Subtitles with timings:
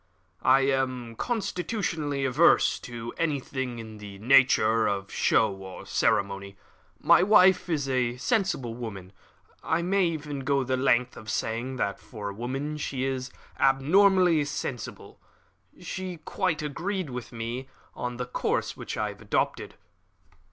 [0.41, 6.57] "I am constitutionally averse to anything in the nature of show or ceremony.
[6.99, 9.13] My wife is a sensible woman
[9.63, 13.29] I may even go the length of saying that, for a woman, she is
[13.59, 15.19] abnormally sensible.
[15.79, 19.75] She quite agreed with me in the course which I have adopted."